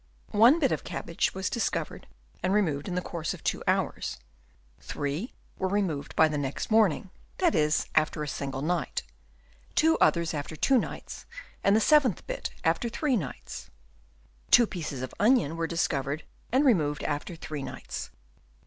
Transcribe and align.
One 0.31 0.57
bit 0.57 0.71
of 0.71 0.83
cabbage 0.83 1.35
was 1.35 1.47
dis 1.47 1.69
covered 1.69 2.07
and 2.41 2.55
removed 2.55 2.87
in 2.87 2.95
the 2.95 3.03
course 3.03 3.35
of 3.35 3.43
two 3.43 3.63
hours; 3.67 4.17
three 4.79 5.31
were 5.59 5.67
removed 5.67 6.15
by 6.15 6.27
the 6.27 6.39
next 6.39 6.71
morning, 6.71 7.11
that 7.37 7.53
is, 7.53 7.85
after 7.93 8.23
a 8.23 8.27
single 8.27 8.63
night; 8.63 9.03
two 9.75 9.99
others 9.99 10.33
after 10.33 10.55
two 10.55 10.79
nights; 10.79 11.27
and 11.63 11.75
the 11.75 11.79
seventh 11.79 12.25
bit 12.25 12.49
after 12.63 12.89
three 12.89 13.15
nights. 13.15 13.69
Two 14.49 14.65
pieces 14.65 15.03
of 15.03 15.13
onion 15.19 15.55
were 15.55 15.67
discovered 15.67 16.23
and 16.51 16.65
removed 16.65 17.03
after 17.03 17.35
three 17.35 17.61
nights. 17.61 18.09